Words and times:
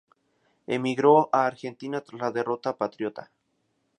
Emigró 0.65 1.29
a 1.31 1.45
Argentina 1.45 2.01
tras 2.01 2.19
la 2.19 2.31
derrota 2.31 2.75
patriota. 2.75 3.29